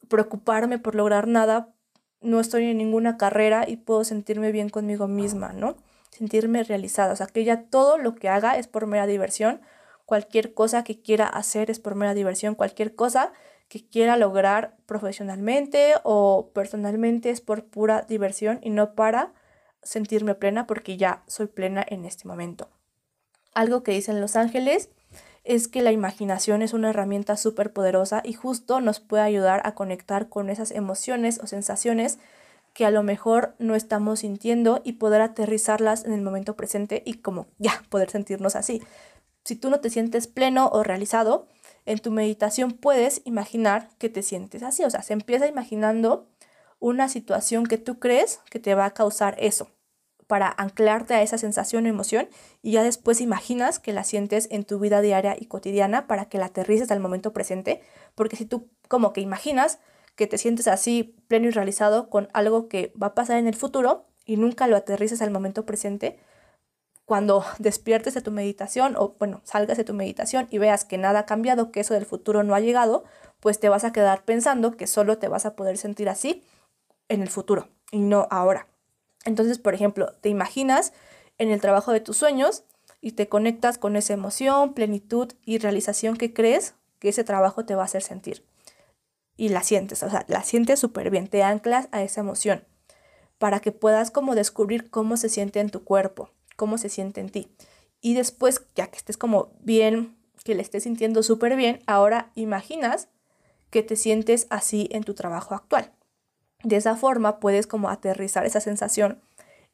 [0.08, 1.74] preocuparme por lograr nada,
[2.20, 5.76] no estoy en ninguna carrera y puedo sentirme bien conmigo misma, ¿no?
[6.14, 9.60] Sentirme realizada, o sea, que ya todo lo que haga es por mera diversión,
[10.06, 13.32] cualquier cosa que quiera hacer es por mera diversión, cualquier cosa
[13.68, 19.32] que quiera lograr profesionalmente o personalmente es por pura diversión y no para
[19.82, 22.68] sentirme plena porque ya soy plena en este momento.
[23.52, 24.90] Algo que dicen los ángeles
[25.42, 29.74] es que la imaginación es una herramienta súper poderosa y justo nos puede ayudar a
[29.74, 32.18] conectar con esas emociones o sensaciones
[32.74, 37.14] que a lo mejor no estamos sintiendo y poder aterrizarlas en el momento presente y
[37.14, 38.82] como ya poder sentirnos así.
[39.44, 41.46] Si tú no te sientes pleno o realizado,
[41.86, 46.28] en tu meditación puedes imaginar que te sientes así, o sea, se empieza imaginando
[46.80, 49.70] una situación que tú crees que te va a causar eso
[50.26, 52.28] para anclarte a esa sensación o emoción
[52.62, 56.38] y ya después imaginas que la sientes en tu vida diaria y cotidiana para que
[56.38, 57.82] la aterrices al momento presente,
[58.14, 59.78] porque si tú como que imaginas
[60.16, 63.54] que te sientes así pleno y realizado con algo que va a pasar en el
[63.54, 66.18] futuro y nunca lo aterrices al momento presente,
[67.04, 71.20] cuando despiertes de tu meditación o bueno, salgas de tu meditación y veas que nada
[71.20, 73.04] ha cambiado, que eso del futuro no ha llegado,
[73.40, 76.44] pues te vas a quedar pensando que solo te vas a poder sentir así
[77.08, 78.68] en el futuro y no ahora.
[79.24, 80.92] Entonces, por ejemplo, te imaginas
[81.38, 82.64] en el trabajo de tus sueños
[83.00, 87.74] y te conectas con esa emoción, plenitud y realización que crees que ese trabajo te
[87.74, 88.44] va a hacer sentir.
[89.36, 92.64] Y la sientes, o sea, la sientes súper bien, te anclas a esa emoción
[93.38, 97.30] para que puedas como descubrir cómo se siente en tu cuerpo, cómo se siente en
[97.30, 97.48] ti.
[98.00, 103.08] Y después, ya que estés como bien, que le estés sintiendo súper bien, ahora imaginas
[103.70, 105.92] que te sientes así en tu trabajo actual.
[106.62, 109.20] De esa forma puedes como aterrizar esa sensación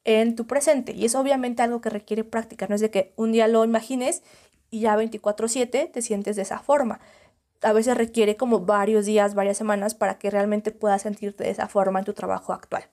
[0.04, 0.92] en tu presente.
[0.92, 2.66] Y es obviamente algo que requiere práctica.
[2.68, 4.22] No es de que un día lo imagines
[4.70, 7.00] y ya 24/7 te sientes de esa forma.
[7.62, 11.68] A veces requiere como varios días, varias semanas para que realmente puedas sentirte de esa
[11.68, 12.84] forma en tu trabajo actual.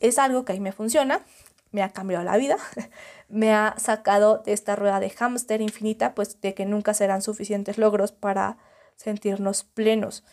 [0.00, 1.24] Es algo que a mí me funciona,
[1.70, 2.56] me ha cambiado la vida,
[3.28, 7.78] me ha sacado de esta rueda de hámster infinita, pues de que nunca serán suficientes
[7.78, 8.58] logros para
[8.96, 10.24] sentirnos plenos.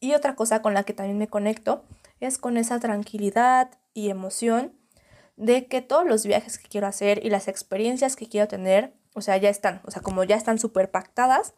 [0.00, 1.84] Y otra cosa con la que también me conecto
[2.20, 4.74] es con esa tranquilidad y emoción
[5.36, 9.20] de que todos los viajes que quiero hacer y las experiencias que quiero tener, o
[9.20, 11.54] sea, ya están, o sea, como ya están súper pactadas,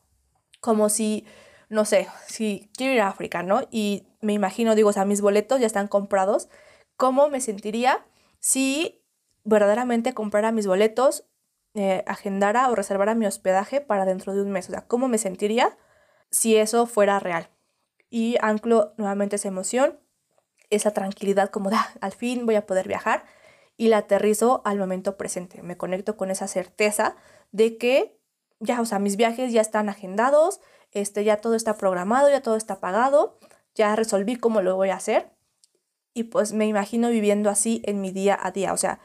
[0.60, 1.26] como si,
[1.74, 3.62] no sé, si quiero ir a África, ¿no?
[3.70, 6.48] Y me imagino, digo, o sea, mis boletos ya están comprados,
[6.96, 8.06] ¿cómo me sentiría
[8.40, 9.04] si
[9.44, 11.26] verdaderamente comprara mis boletos,
[11.74, 14.68] eh, agendara o reservara mi hospedaje para dentro de un mes?
[14.68, 15.76] O sea, ¿cómo me sentiría
[16.30, 17.50] si eso fuera real?
[18.08, 19.98] Y anclo nuevamente esa emoción
[20.70, 23.24] esa tranquilidad como de, ah, al fin voy a poder viajar
[23.76, 25.62] y la aterrizo al momento presente.
[25.62, 27.16] Me conecto con esa certeza
[27.52, 28.18] de que
[28.60, 30.60] ya, o sea, mis viajes ya están agendados,
[30.94, 33.38] este, ya todo está programado, ya todo está pagado,
[33.74, 35.30] ya resolví cómo lo voy a hacer
[36.14, 38.72] y pues me imagino viviendo así en mi día a día.
[38.72, 39.00] O sea,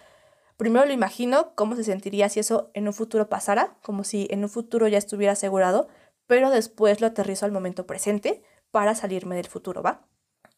[0.57, 4.43] primero lo imagino cómo se sentiría si eso en un futuro pasara, como si en
[4.43, 5.89] un futuro ya estuviera asegurado,
[6.27, 10.05] pero después lo aterrizo al momento presente para salirme del futuro, ¿va?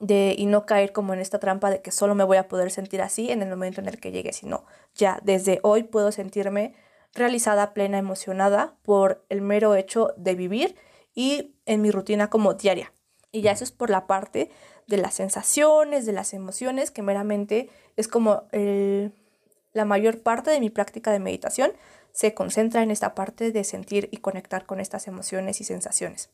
[0.01, 2.71] de, y no caer como en esta trampa de que solo me voy a poder
[2.71, 4.65] sentir así en el momento en el que llegue, sino
[4.95, 6.73] ya desde hoy puedo sentirme
[7.13, 10.75] realizada, plena, emocionada por el mero hecho de vivir
[11.13, 12.93] y en mi rutina como diaria.
[13.31, 14.49] Y ya eso es por la parte
[14.87, 20.69] de las sensaciones, de las emociones, que meramente es como la mayor parte de mi
[20.69, 21.71] práctica de meditación
[22.11, 26.29] se concentra en esta parte de sentir y conectar con estas emociones y sensaciones.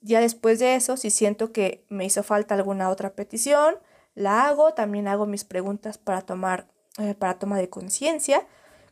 [0.00, 3.76] Ya después de eso, si siento que me hizo falta alguna otra petición,
[4.14, 4.72] la hago.
[4.72, 8.46] También hago mis preguntas para tomar, eh, para toma de conciencia,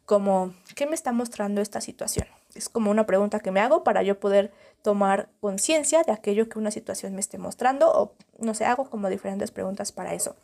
[0.05, 2.27] como ¿qué me está mostrando esta situación?
[2.55, 6.59] Es como una pregunta que me hago para yo poder tomar conciencia de aquello que
[6.59, 10.37] una situación me esté mostrando o no sé, hago como diferentes preguntas para eso.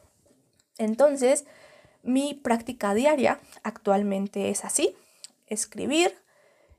[0.78, 1.44] Entonces,
[2.02, 4.96] mi práctica diaria actualmente es así,
[5.46, 6.14] escribir,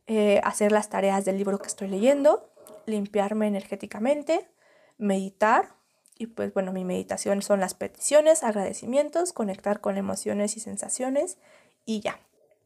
[0.08, 2.50] eh, hacer las tareas del libro que estoy leyendo,
[2.86, 4.48] limpiarme energéticamente,
[4.98, 5.74] meditar
[6.18, 11.38] y pues bueno, mi meditación son las peticiones, agradecimientos, conectar con emociones y sensaciones
[11.86, 12.20] y ya.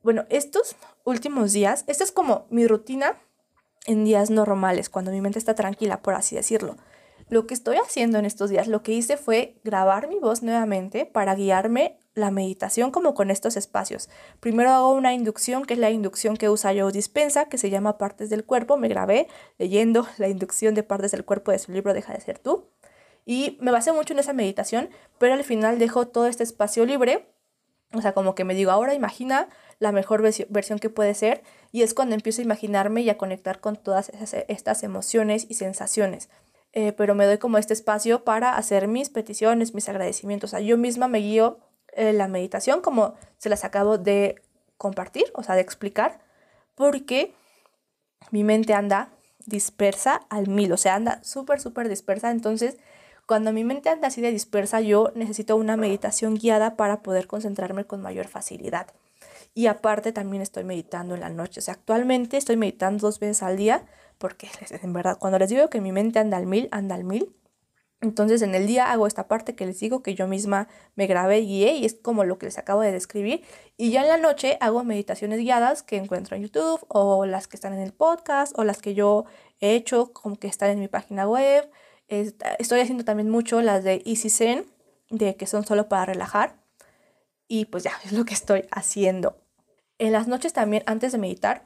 [0.04, 3.18] Bueno, estos últimos días, esta es como mi rutina
[3.90, 6.78] en días normales, cuando mi mente está tranquila, por así decirlo.
[7.28, 11.06] Lo que estoy haciendo en estos días, lo que hice fue grabar mi voz nuevamente
[11.08, 14.08] para guiarme la meditación como con estos espacios.
[14.40, 17.98] Primero hago una inducción, que es la inducción que usa Joe Dispensa, que se llama
[17.98, 18.78] Partes del Cuerpo.
[18.78, 22.38] Me grabé leyendo la inducción de Partes del Cuerpo de su libro Deja de ser
[22.38, 22.70] tú.
[23.26, 27.28] Y me basé mucho en esa meditación, pero al final dejo todo este espacio libre.
[27.94, 31.42] O sea, como que me digo, ahora imagina la mejor versión que puede ser.
[31.72, 34.12] Y es cuando empiezo a imaginarme y a conectar con todas
[34.48, 36.30] estas emociones y sensaciones.
[36.74, 40.50] Eh, pero me doy como este espacio para hacer mis peticiones, mis agradecimientos.
[40.50, 41.60] O sea, yo misma me guío
[41.94, 44.36] eh, la meditación como se las acabo de
[44.78, 46.20] compartir, o sea, de explicar,
[46.76, 47.34] porque
[48.32, 49.10] mi mente anda
[49.46, 52.32] dispersa al mil, o sea, anda súper, súper dispersa.
[52.32, 52.78] Entonces,
[53.30, 57.86] Cuando mi mente anda así de dispersa, yo necesito una meditación guiada para poder concentrarme
[57.86, 58.88] con mayor facilidad.
[59.54, 61.60] Y aparte también estoy meditando en la noche.
[61.60, 63.86] O sea, actualmente estoy meditando dos veces al día
[64.20, 64.50] porque
[64.84, 67.34] en verdad cuando les digo que mi mente anda al mil, anda al mil.
[68.02, 71.42] Entonces en el día hago esta parte que les digo que yo misma me grabé
[71.42, 73.44] guié y es como lo que les acabo de describir.
[73.76, 77.58] Y ya en la noche hago meditaciones guiadas que encuentro en YouTube o las que
[77.58, 79.26] están en el podcast o las que yo
[79.60, 81.70] he hecho como que están en mi página web.
[82.08, 84.66] Estoy haciendo también mucho las de Easy Zen,
[85.10, 86.59] de que son solo para relajar.
[87.50, 89.36] Y pues ya, es lo que estoy haciendo.
[89.98, 91.66] En las noches también, antes de meditar,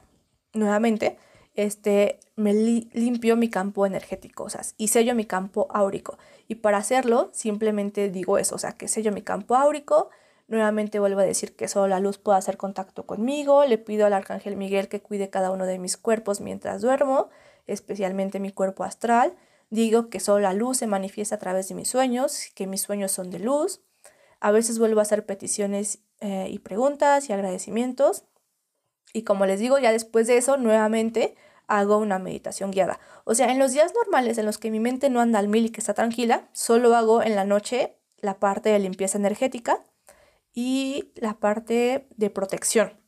[0.52, 1.16] nuevamente,
[1.54, 6.18] este, me limpio mi campo energético, o y sello mi campo áurico.
[6.48, 10.10] Y para hacerlo, simplemente digo eso, o sea, que sello mi campo áurico.
[10.48, 13.64] Nuevamente vuelvo a decir que solo la luz puede hacer contacto conmigo.
[13.64, 17.28] Le pido al arcángel Miguel que cuide cada uno de mis cuerpos mientras duermo,
[17.66, 19.34] especialmente mi cuerpo astral.
[19.70, 23.12] Digo que solo la luz se manifiesta a través de mis sueños, que mis sueños
[23.12, 23.80] son de luz.
[24.44, 28.24] A veces vuelvo a hacer peticiones eh, y preguntas y agradecimientos.
[29.14, 31.34] Y como les digo, ya después de eso, nuevamente
[31.66, 33.00] hago una meditación guiada.
[33.24, 35.64] O sea, en los días normales en los que mi mente no anda al mil
[35.64, 39.82] y que está tranquila, solo hago en la noche la parte de limpieza energética
[40.52, 43.00] y la parte de protección.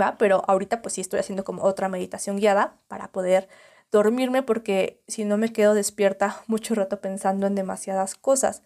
[0.00, 0.16] ¿Va?
[0.16, 3.48] Pero ahorita pues sí estoy haciendo como otra meditación guiada para poder
[3.90, 8.62] dormirme porque si no me quedo despierta mucho rato pensando en demasiadas cosas.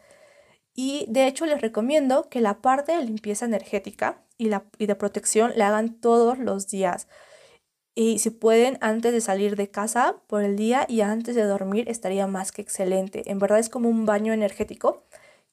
[0.77, 4.95] Y de hecho les recomiendo que la parte de limpieza energética y, la, y de
[4.95, 7.09] protección la hagan todos los días.
[7.95, 11.89] Y si pueden, antes de salir de casa por el día y antes de dormir,
[11.89, 13.31] estaría más que excelente.
[13.31, 15.07] En verdad es como un baño energético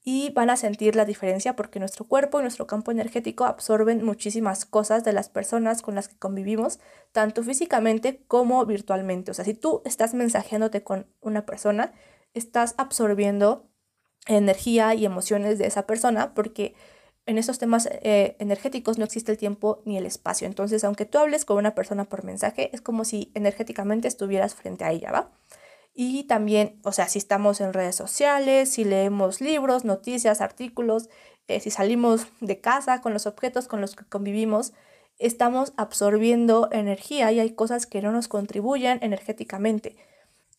[0.04, 4.66] y van a sentir la diferencia porque nuestro cuerpo y nuestro campo energético absorben muchísimas
[4.66, 6.80] cosas de las personas con las que convivimos,
[7.14, 9.32] tanto físicamente como virtualmente.
[9.32, 11.94] O sea, si tú estás mensajeándote con una persona,
[12.34, 13.70] estás absorbiendo
[14.28, 16.76] energía y emociones de esa persona porque
[17.26, 20.46] en esos temas eh, energéticos no existe el tiempo ni el espacio.
[20.48, 24.84] Entonces, aunque tú hables con una persona por mensaje, es como si energéticamente estuvieras frente
[24.84, 25.32] a ella, ¿va?
[25.94, 31.10] Y también, o sea, si estamos en redes sociales, si leemos libros, noticias, artículos,
[31.48, 34.74] eh, si salimos de casa con los objetos con los que convivimos,
[35.20, 39.96] estamos absorbiendo energía y hay cosas que no nos contribuyen energéticamente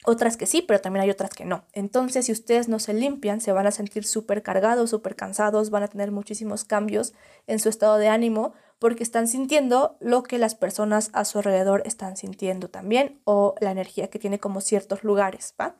[0.04, 1.64] otras que sí, pero también hay otras que no.
[1.72, 5.82] Entonces, si ustedes no se limpian, se van a sentir súper cargados, súper cansados, van
[5.82, 7.14] a tener muchísimos cambios
[7.46, 11.82] en su estado de ánimo porque están sintiendo lo que las personas a su alrededor
[11.86, 15.76] están sintiendo también o la energía que tiene como ciertos lugares, ¿va?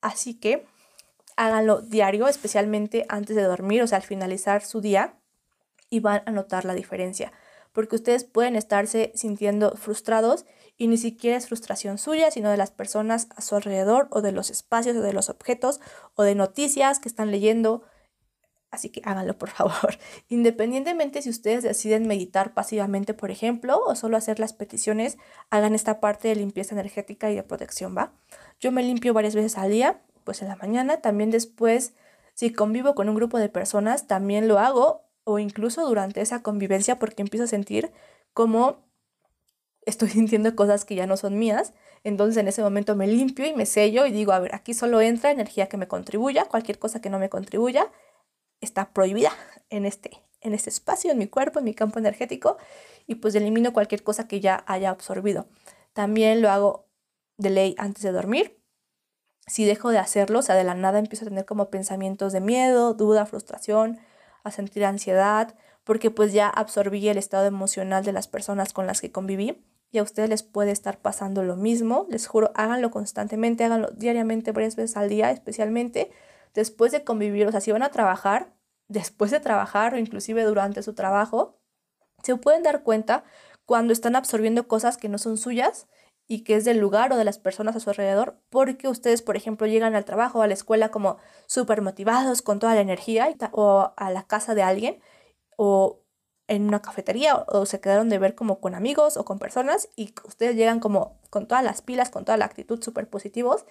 [0.00, 0.64] Así que
[1.36, 5.14] háganlo diario, especialmente antes de dormir, o sea, al finalizar su día
[5.90, 7.32] y van a notar la diferencia
[7.72, 10.44] porque ustedes pueden estarse sintiendo frustrados
[10.76, 14.32] y ni siquiera es frustración suya, sino de las personas a su alrededor o de
[14.32, 15.80] los espacios o de los objetos
[16.14, 17.82] o de noticias que están leyendo.
[18.70, 19.98] Así que háganlo, por favor.
[20.28, 25.18] Independientemente si ustedes deciden meditar pasivamente, por ejemplo, o solo hacer las peticiones,
[25.50, 28.14] hagan esta parte de limpieza energética y de protección, ¿va?
[28.58, 31.94] Yo me limpio varias veces al día, pues en la mañana, también después,
[32.34, 36.98] si convivo con un grupo de personas, también lo hago, o incluso durante esa convivencia,
[36.98, 37.92] porque empiezo a sentir
[38.32, 38.84] como
[39.84, 41.72] estoy sintiendo cosas que ya no son mías.
[42.04, 45.00] Entonces en ese momento me limpio y me sello y digo, a ver, aquí solo
[45.00, 47.90] entra energía que me contribuya, cualquier cosa que no me contribuya
[48.60, 49.30] está prohibida
[49.70, 52.56] en este, en este espacio, en mi cuerpo, en mi campo energético
[53.06, 55.46] y pues elimino cualquier cosa que ya haya absorbido.
[55.92, 56.88] También lo hago
[57.36, 58.58] de ley antes de dormir.
[59.46, 62.40] Si dejo de hacerlo, o sea, de la nada empiezo a tener como pensamientos de
[62.40, 63.98] miedo, duda, frustración,
[64.44, 69.00] a sentir ansiedad, porque pues ya absorbí el estado emocional de las personas con las
[69.00, 72.06] que conviví y a ustedes les puede estar pasando lo mismo.
[72.08, 76.10] Les juro, háganlo constantemente, háganlo diariamente, varias veces al día, especialmente
[76.54, 77.46] después de convivir.
[77.46, 78.54] O sea, si van a trabajar,
[78.88, 81.58] después de trabajar o inclusive durante su trabajo,
[82.22, 83.24] se pueden dar cuenta
[83.66, 85.88] cuando están absorbiendo cosas que no son suyas
[86.32, 89.36] y que es del lugar o de las personas a su alrededor, porque ustedes, por
[89.36, 93.28] ejemplo, llegan al trabajo o a la escuela como súper motivados con toda la energía
[93.50, 94.98] o a la casa de alguien
[95.58, 96.00] o
[96.48, 100.14] en una cafetería o, se quedaron de ver como con amigos o con personas y
[100.26, 103.66] ustedes llegan como con todas las pilas, con toda la actitud súper positivos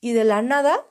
[0.00, 0.86] y de la nada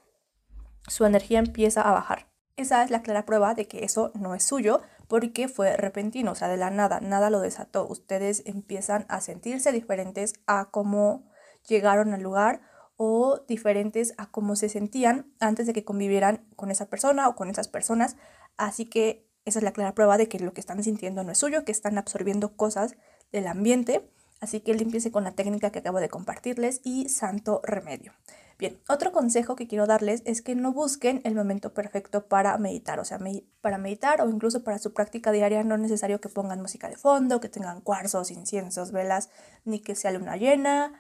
[0.88, 2.27] su energía empieza a bajar.
[2.58, 6.36] Esa es la clara prueba de que eso no es suyo porque fue repentino, o
[6.36, 7.88] sea, de la nada, nada lo desató.
[7.88, 11.30] Ustedes empiezan a sentirse diferentes a cómo
[11.68, 12.62] llegaron al lugar
[12.98, 17.52] o diferentes a cómo se sentían antes de que convivieran con esa persona o con
[17.52, 18.18] esas personas.
[18.58, 21.38] Así que esa es la clara prueba de que lo que están sintiendo no es
[21.38, 22.96] suyo, que están absorbiendo cosas
[23.32, 24.10] del ambiente.
[24.42, 28.14] Así que limpiese con la técnica que acabo de compartirles y santo remedio.
[28.60, 33.00] Bien, otro consejo que quiero darles es que no busquen el momento perfecto para meditar,
[33.00, 33.20] o sea,
[33.62, 36.98] para meditar o incluso para su práctica diaria no es necesario que pongan música de
[36.98, 39.30] fondo, que tengan cuarzos, inciensos, velas,
[39.64, 41.00] ni que sea luna llena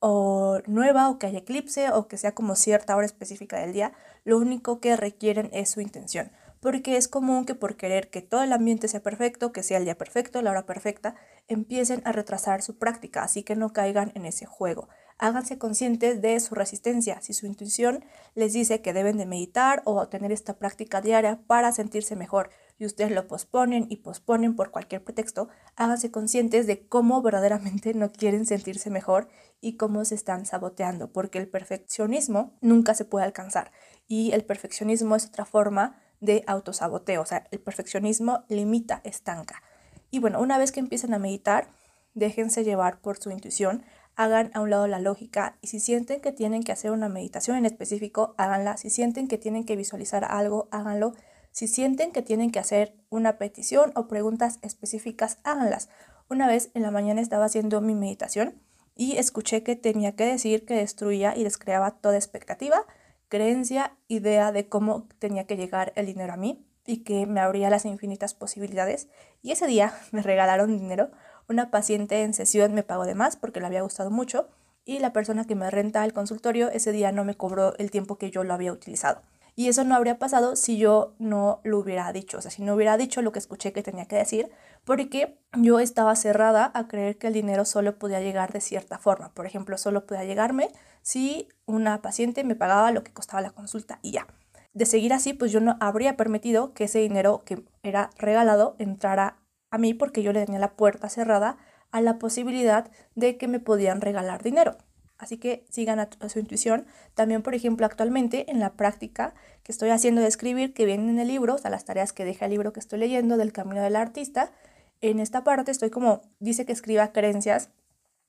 [0.00, 3.92] o nueva o que haya eclipse o que sea como cierta hora específica del día,
[4.24, 6.30] lo único que requieren es su intención,
[6.60, 9.84] porque es común que por querer que todo el ambiente sea perfecto, que sea el
[9.84, 11.14] día perfecto, la hora perfecta,
[11.48, 14.88] empiecen a retrasar su práctica, así que no caigan en ese juego.
[15.18, 17.20] Háganse conscientes de su resistencia.
[17.20, 18.04] Si su intuición
[18.36, 22.86] les dice que deben de meditar o tener esta práctica diaria para sentirse mejor y
[22.86, 28.46] ustedes lo posponen y posponen por cualquier pretexto, háganse conscientes de cómo verdaderamente no quieren
[28.46, 29.28] sentirse mejor
[29.60, 33.72] y cómo se están saboteando, porque el perfeccionismo nunca se puede alcanzar
[34.06, 39.62] y el perfeccionismo es otra forma de autosaboteo, o sea, el perfeccionismo limita, estanca.
[40.10, 41.68] Y bueno, una vez que empiecen a meditar,
[42.14, 43.84] déjense llevar por su intuición,
[44.18, 47.56] hagan a un lado la lógica y si sienten que tienen que hacer una meditación
[47.56, 48.76] en específico, háganla.
[48.76, 51.14] Si sienten que tienen que visualizar algo, háganlo.
[51.52, 55.88] Si sienten que tienen que hacer una petición o preguntas específicas, háganlas.
[56.28, 58.60] Una vez en la mañana estaba haciendo mi meditación
[58.96, 62.86] y escuché que tenía que decir que destruía y descreaba toda expectativa,
[63.28, 67.70] creencia, idea de cómo tenía que llegar el dinero a mí y que me abría
[67.70, 69.06] las infinitas posibilidades.
[69.42, 71.12] Y ese día me regalaron dinero
[71.48, 74.48] una paciente en sesión me pagó de más porque le había gustado mucho
[74.84, 78.16] y la persona que me renta el consultorio ese día no me cobró el tiempo
[78.16, 79.22] que yo lo había utilizado.
[79.54, 82.74] Y eso no habría pasado si yo no lo hubiera dicho, o sea, si no
[82.74, 84.52] hubiera dicho lo que escuché que tenía que decir,
[84.84, 89.34] porque yo estaba cerrada a creer que el dinero solo podía llegar de cierta forma.
[89.34, 90.70] Por ejemplo, solo podía llegarme
[91.02, 94.28] si una paciente me pagaba lo que costaba la consulta y ya.
[94.74, 99.38] De seguir así, pues yo no habría permitido que ese dinero que era regalado entrara
[99.70, 101.58] a mí porque yo le tenía la puerta cerrada
[101.90, 104.76] a la posibilidad de que me podían regalar dinero.
[105.18, 106.86] Así que sigan a, su intuición.
[107.14, 111.18] También, por ejemplo, actualmente en la práctica que estoy haciendo de escribir, que vienen en
[111.18, 113.82] el libro, o sea, las tareas que deja el libro que estoy leyendo del camino
[113.82, 114.52] del artista,
[115.00, 117.70] en esta parte estoy como, dice que escriba creencias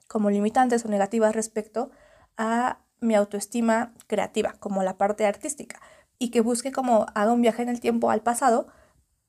[0.08, 1.92] como limitantes o negativas respecto
[2.38, 5.80] a mi autoestima creativa, como la parte artística,
[6.18, 8.68] y que busque como haga un viaje en el tiempo al pasado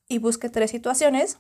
[0.09, 1.39] y busque tres situaciones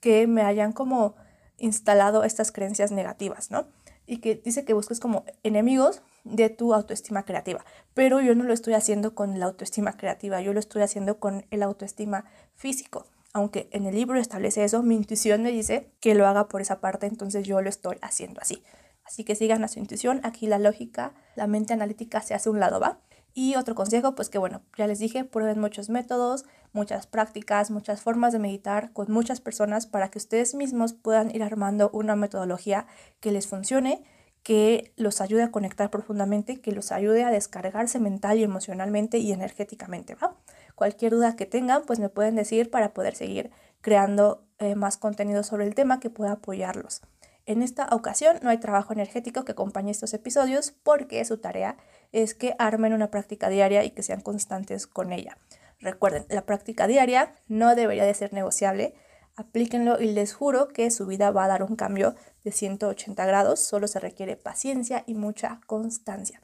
[0.00, 1.14] que me hayan como
[1.58, 3.66] instalado estas creencias negativas, ¿no?
[4.06, 7.64] Y que dice que busques como enemigos de tu autoestima creativa.
[7.94, 11.46] Pero yo no lo estoy haciendo con la autoestima creativa, yo lo estoy haciendo con
[11.50, 12.24] el autoestima
[12.54, 13.06] físico.
[13.32, 16.80] Aunque en el libro establece eso, mi intuición me dice que lo haga por esa
[16.80, 18.62] parte, entonces yo lo estoy haciendo así.
[19.04, 22.60] Así que sigan a su intuición, aquí la lógica, la mente analítica se hace un
[22.60, 22.98] lado, ¿va?
[23.34, 26.46] Y otro consejo, pues que bueno, ya les dije, prueben muchos métodos,
[26.76, 31.42] muchas prácticas, muchas formas de meditar con muchas personas para que ustedes mismos puedan ir
[31.42, 32.86] armando una metodología
[33.18, 34.04] que les funcione,
[34.44, 39.32] que los ayude a conectar profundamente, que los ayude a descargarse mental y emocionalmente y
[39.32, 40.36] energéticamente, ¿va?
[40.76, 43.50] Cualquier duda que tengan, pues me pueden decir para poder seguir
[43.80, 47.00] creando eh, más contenido sobre el tema que pueda apoyarlos.
[47.46, 51.76] En esta ocasión no hay trabajo energético que acompañe estos episodios porque su tarea
[52.12, 55.38] es que armen una práctica diaria y que sean constantes con ella.
[55.80, 58.94] Recuerden, la práctica diaria no debería de ser negociable.
[59.36, 62.14] Aplíquenlo y les juro que su vida va a dar un cambio
[62.44, 63.60] de 180 grados.
[63.60, 66.40] Solo se requiere paciencia y mucha constancia.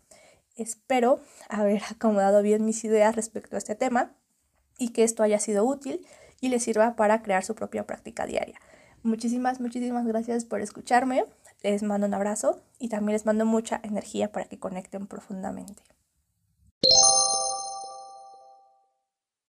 [0.56, 4.14] Espero haber acomodado bien mis ideas respecto a este tema
[4.78, 6.06] y que esto haya sido útil
[6.40, 8.60] y les sirva para crear su propia práctica diaria.
[9.02, 11.24] Muchísimas, muchísimas gracias por escucharme.
[11.62, 15.82] Les mando un abrazo y también les mando mucha energía para que conecten profundamente.